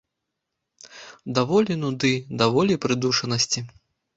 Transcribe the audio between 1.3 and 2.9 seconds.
Даволі нуды, даволі